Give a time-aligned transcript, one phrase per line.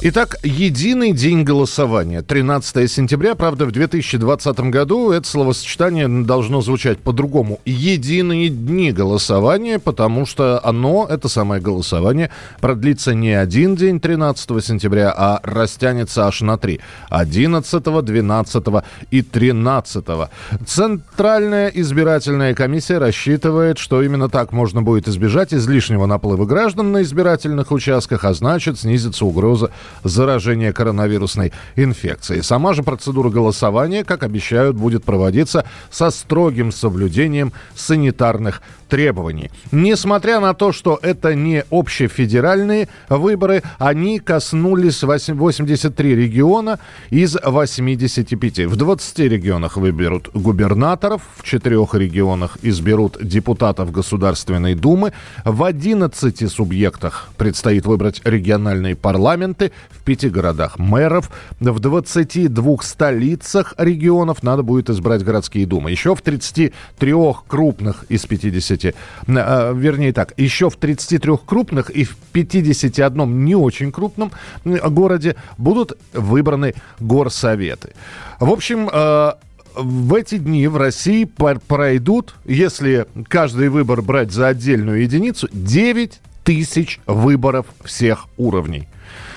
[0.00, 2.22] Итак, единый день голосования.
[2.22, 3.34] 13 сентября.
[3.34, 7.58] Правда, в 2020 году это словосочетание должно звучать по-другому.
[7.64, 12.30] Единые дни голосования, потому что оно, это самое голосование,
[12.60, 16.78] продлится не один день 13 сентября, а растянется аж на три.
[17.10, 18.64] 11, 12
[19.10, 20.04] и 13.
[20.64, 27.72] Центральная избирательная комиссия рассчитывает, что именно так можно будет избежать излишнего наплыва граждан на избирательных
[27.72, 29.72] участках, а значит снизится угроза
[30.04, 32.42] заражения коронавирусной инфекцией.
[32.42, 39.50] Сама же процедура голосования, как обещают, будет проводиться со строгим соблюдением санитарных требований.
[39.70, 46.78] Несмотря на то, что это не общефедеральные выборы, они коснулись 83 региона
[47.10, 48.60] из 85.
[48.60, 55.12] В 20 регионах выберут губернаторов, в 4 регионах изберут депутатов Государственной Думы,
[55.44, 64.42] в 11 субъектах предстоит выбрать региональные парламенты, в 5 городах мэров, в 22 столицах регионов
[64.42, 65.90] надо будет избрать городские думы.
[65.90, 67.14] Еще в 33
[67.46, 68.94] крупных из 50 50,
[69.28, 74.32] а, вернее так, еще в 33 крупных и в 51 не очень крупном
[74.64, 77.92] городе будут выбраны горсоветы.
[78.40, 79.32] В общем, э,
[79.74, 87.00] в эти дни в России пройдут, если каждый выбор брать за отдельную единицу, 9 тысяч
[87.06, 88.88] выборов всех уровней.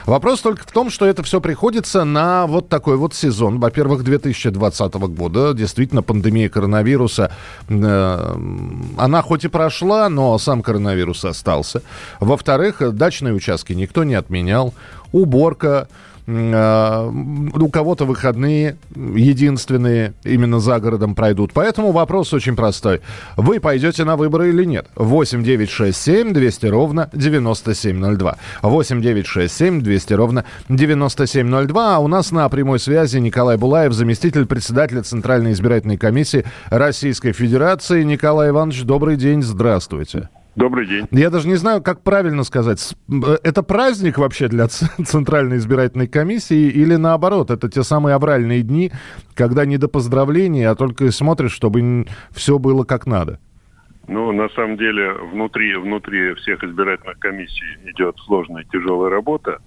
[0.05, 3.59] Вопрос только в том, что это все приходится на вот такой вот сезон.
[3.59, 5.53] Во-первых, 2020 года.
[5.53, 7.31] Действительно, пандемия коронавируса,
[7.67, 8.35] э,
[8.97, 11.81] она хоть и прошла, но сам коронавирус остался.
[12.19, 14.73] Во-вторых, дачные участки никто не отменял.
[15.11, 15.87] Уборка,
[16.31, 21.51] у кого-то выходные единственные именно за городом пройдут.
[21.53, 23.01] Поэтому вопрос очень простой.
[23.37, 24.87] Вы пойдете на выборы или нет?
[24.95, 28.37] 8 9 6 7 200 ровно 9702.
[28.61, 31.95] 8 9 6 7 200 ровно 9702.
[31.95, 38.03] А у нас на прямой связи Николай Булаев, заместитель председателя Центральной избирательной комиссии Российской Федерации.
[38.03, 40.29] Николай Иванович, добрый день, здравствуйте.
[40.55, 41.07] Добрый день.
[41.11, 42.93] Я даже не знаю, как правильно сказать.
[43.09, 47.51] Э, это праздник вообще для Центральной избирательной комиссии или наоборот?
[47.51, 48.91] Это те самые авральные дни,
[49.33, 53.39] когда не до поздравлений, а только смотришь, чтобы все было как надо?
[54.07, 59.59] Ну, на самом деле, внутри, внутри всех избирательных комиссий идет сложная, тяжелая работа.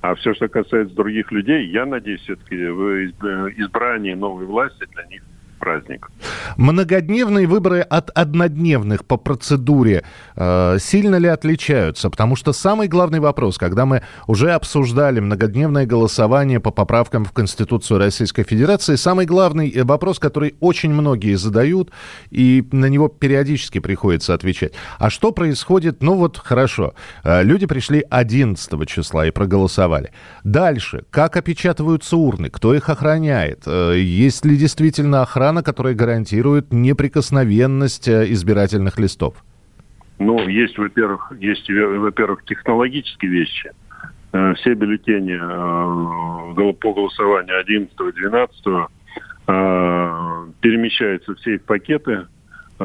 [0.00, 3.06] А все, что касается других людей, я надеюсь, все-таки в
[3.56, 5.22] избрании новой власти для них
[5.64, 6.10] праздник.
[6.58, 10.04] Многодневные выборы от однодневных по процедуре
[10.36, 12.10] э, сильно ли отличаются?
[12.10, 17.98] Потому что самый главный вопрос, когда мы уже обсуждали многодневное голосование по поправкам в Конституцию
[17.98, 21.90] Российской Федерации, самый главный э, вопрос, который очень многие задают,
[22.30, 24.74] и на него периодически приходится отвечать.
[24.98, 26.02] А что происходит?
[26.02, 26.92] Ну вот хорошо,
[27.22, 30.10] э, люди пришли 11 числа и проголосовали.
[30.44, 36.72] Дальше, как опечатываются урны, кто их охраняет, э, есть ли действительно охрана охрана, которая гарантирует
[36.72, 39.34] неприкосновенность э, избирательных листов?
[40.18, 43.70] Ну, есть, во-первых, есть, во-первых, технологические вещи.
[44.32, 48.64] Э, все бюллетени э, по голосованию 11 и 12
[49.46, 52.28] перемещаются в сейф-пакеты,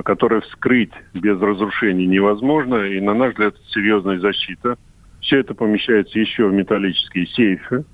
[0.03, 4.75] которые вскрыть без разрушений невозможно, и, на наш взгляд, серьезная защита.
[5.21, 7.85] Все это помещается еще в металлические сейфы,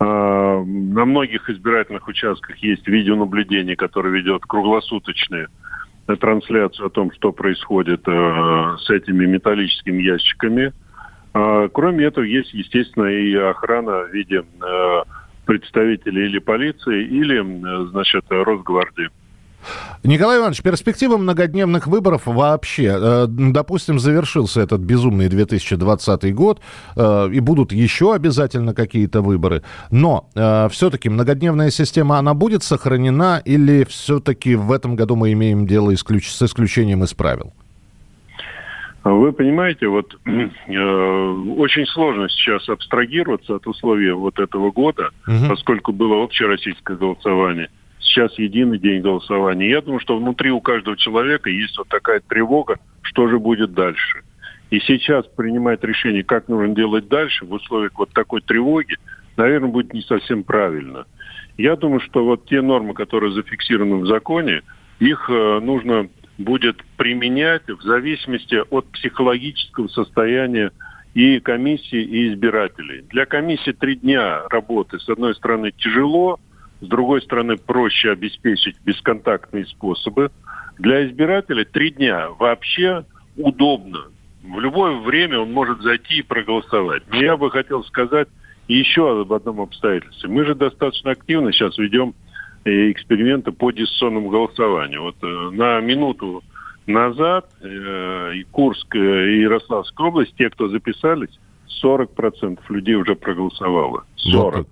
[0.00, 5.48] на многих избирательных участках есть видеонаблюдение, которое ведет круглосуточную
[6.16, 10.72] трансляцию о том, что происходит э, с этими металлическими ящиками.
[11.34, 15.02] А, кроме этого, есть, естественно, и охрана в виде э,
[15.44, 19.10] представителей или полиции, или, э, значит, Росгвардии.
[20.04, 26.60] Николай Иванович, перспектива многодневных выборов вообще, э, допустим, завершился этот безумный 2020 год,
[26.96, 33.42] э, и будут еще обязательно какие-то выборы, но э, все-таки многодневная система, она будет сохранена
[33.44, 36.30] или все-таки в этом году мы имеем дело исключ...
[36.30, 37.52] с исключением из правил?
[39.04, 40.48] Вы понимаете, вот э,
[41.56, 45.48] очень сложно сейчас абстрагироваться от условий вот этого года, угу.
[45.48, 47.70] поскольку было общероссийское голосование
[48.00, 49.70] сейчас единый день голосования.
[49.70, 54.22] Я думаю, что внутри у каждого человека есть вот такая тревога, что же будет дальше.
[54.70, 58.96] И сейчас принимать решение, как нужно делать дальше в условиях вот такой тревоги,
[59.36, 61.06] наверное, будет не совсем правильно.
[61.56, 64.62] Я думаю, что вот те нормы, которые зафиксированы в законе,
[65.00, 66.08] их э, нужно
[66.38, 70.70] будет применять в зависимости от психологического состояния
[71.14, 73.02] и комиссии, и избирателей.
[73.10, 76.38] Для комиссии три дня работы, с одной стороны, тяжело,
[76.80, 80.30] с другой стороны, проще обеспечить бесконтактные способы.
[80.78, 83.04] Для избирателя три дня вообще
[83.36, 84.06] удобно.
[84.42, 87.02] В любое время он может зайти и проголосовать.
[87.08, 88.28] Но я бы хотел сказать
[88.68, 90.28] еще об одном обстоятельстве.
[90.28, 92.14] Мы же достаточно активно сейчас ведем
[92.64, 95.02] э, эксперименты по дистанционному голосованию.
[95.02, 96.44] Вот э, на минуту
[96.86, 101.38] назад э, и Курск, и Ярославская область, те, кто записались,
[101.82, 104.04] 40% людей уже проголосовало.
[104.16, 104.66] 40.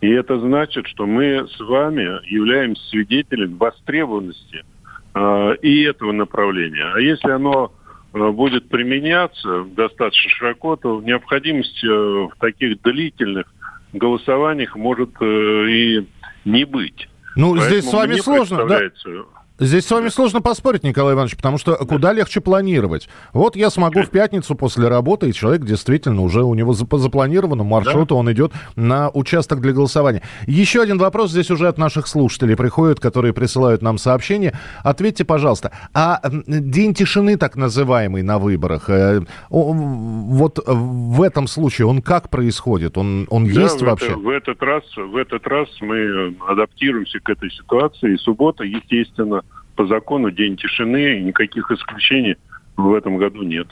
[0.00, 2.02] И это значит, что мы с вами
[2.32, 4.64] являемся свидетелями востребованности
[5.14, 6.90] э, и этого направления.
[6.94, 7.72] А если оно
[8.14, 13.46] э, будет применяться достаточно широко, то необходимость э, в таких длительных
[13.92, 15.24] голосованиях может э,
[15.68, 16.08] и
[16.46, 17.08] не быть.
[17.36, 18.80] Ну, Поэтому здесь с вами сложно, да?
[19.60, 23.10] Здесь с вами сложно поспорить, Николай Иванович, потому что куда легче планировать.
[23.34, 27.68] Вот я смогу в пятницу после работы, и человек действительно уже у него по запланированному
[27.68, 28.20] маршруту, да.
[28.20, 30.22] он идет на участок для голосования.
[30.46, 34.58] Еще один вопрос здесь уже от наших слушателей приходит, которые присылают нам сообщения.
[34.82, 39.20] Ответьте, пожалуйста, а день тишины так называемый на выборах, э,
[39.50, 42.96] вот в этом случае он как происходит?
[42.96, 44.06] Он, он да, есть в вообще?
[44.06, 48.14] Это, в, этот раз, в этот раз мы адаптируемся к этой ситуации.
[48.14, 49.42] И суббота, естественно,
[49.80, 52.36] по закону день тишины, никаких исключений
[52.76, 53.66] в этом году нет.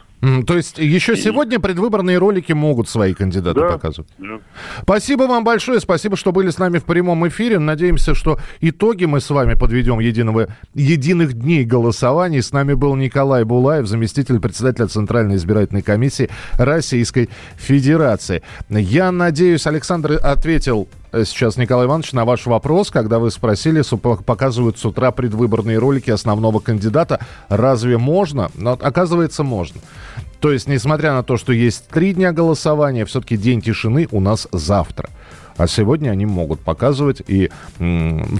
[0.47, 1.17] То есть еще и...
[1.17, 4.11] сегодня предвыборные ролики могут свои кандидаты да, показывать?
[4.17, 4.41] Да.
[4.81, 7.59] Спасибо вам большое, спасибо, что были с нами в прямом эфире.
[7.59, 12.41] Надеемся, что итоги мы с вами подведем единого, единых дней голосований.
[12.41, 18.43] С нами был Николай Булаев, заместитель председателя Центральной избирательной комиссии Российской Федерации.
[18.71, 23.83] Я надеюсь, Александр ответил сейчас, Николай Иванович, на ваш вопрос, когда вы спросили,
[24.23, 27.21] показывают с утра предвыборные ролики основного кандидата.
[27.49, 28.51] Разве можно?
[28.55, 29.81] Но, оказывается, можно.
[30.41, 34.47] То есть, несмотря на то, что есть три дня голосования, все-таки день тишины у нас
[34.53, 35.11] завтра.
[35.59, 37.51] А сегодня они могут показывать и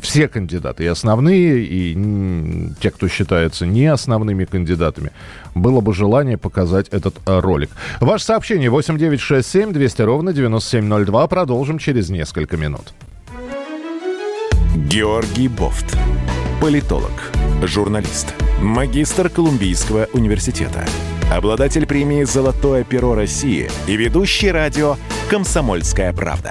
[0.01, 5.11] все кандидаты, и основные, и те, кто считается не основными кандидатами.
[5.55, 7.71] Было бы желание показать этот э, ролик.
[8.01, 11.27] Ваше сообщение 8967 200 ровно 9702.
[11.27, 12.93] Продолжим через несколько минут.
[14.77, 15.97] Георгий Бофт.
[16.61, 17.33] Политолог,
[17.63, 20.85] журналист, магистр Колумбийского университета,
[21.33, 24.97] обладатель премии «Золотое перо России» и ведущий радио
[25.31, 26.51] «Комсомольская правда»